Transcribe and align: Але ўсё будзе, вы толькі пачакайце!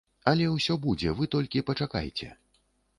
Але 0.29 0.47
ўсё 0.53 0.77
будзе, 0.87 1.13
вы 1.21 1.29
толькі 1.37 1.65
пачакайце! 1.71 2.35